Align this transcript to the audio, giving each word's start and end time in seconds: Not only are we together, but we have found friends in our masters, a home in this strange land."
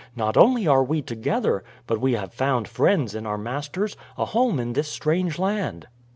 Not 0.15 0.35
only 0.35 0.65
are 0.65 0.83
we 0.83 1.03
together, 1.03 1.63
but 1.85 2.01
we 2.01 2.13
have 2.13 2.33
found 2.33 2.67
friends 2.67 3.13
in 3.13 3.27
our 3.27 3.37
masters, 3.37 3.95
a 4.17 4.25
home 4.25 4.59
in 4.59 4.73
this 4.73 4.87
strange 4.87 5.37
land." 5.37 5.85